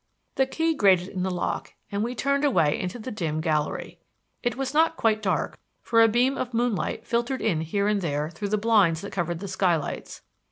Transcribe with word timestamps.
The 0.33 0.47
key 0.47 0.73
grated 0.73 1.09
in 1.09 1.21
the 1.21 1.29
lock 1.29 1.73
and 1.91 2.03
we 2.03 2.15
turned 2.15 2.43
away 2.43 2.79
into 2.79 2.97
the 2.97 3.11
dim 3.11 3.39
gallery. 3.39 3.99
It 4.41 4.55
was 4.55 4.73
not 4.73 4.97
quite 4.97 5.21
dark, 5.21 5.59
for 5.83 6.01
a 6.01 6.07
beam 6.07 6.39
of 6.39 6.55
moonlight 6.55 7.05
filtered 7.05 7.39
in 7.39 7.61
here 7.61 7.87
and 7.87 8.01
there 8.01 8.31
through 8.31 8.49
the 8.49 8.57
blinds 8.57 9.01
that 9.01 9.13
covered 9.13 9.41
the 9.41 9.47
skylights. 9.47 10.23